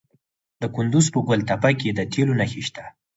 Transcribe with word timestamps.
د 0.61 0.63
کندز 0.75 1.05
په 1.13 1.19
ګل 1.27 1.41
تپه 1.49 1.71
کې 1.79 1.89
د 1.93 1.99
تیلو 2.11 2.33
نښې 2.39 2.61
شته. 2.67 2.83